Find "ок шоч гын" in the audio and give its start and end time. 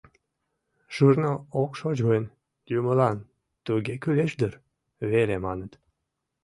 1.61-2.23